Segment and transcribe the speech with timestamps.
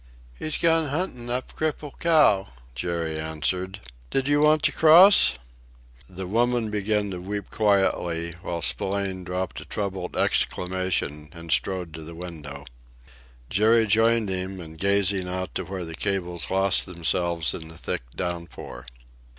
[0.33, 3.81] "He's gone hunting up Cripple Cow," Jerry answered.
[4.09, 5.35] "Did you want to cross?"
[6.09, 12.01] The woman began to weep quietly, while Spillane dropped a troubled exclamation and strode to
[12.03, 12.65] the window.
[13.51, 18.01] Jerry joined him in gazing out to where the cables lost themselves in the thick
[18.15, 18.87] downpour.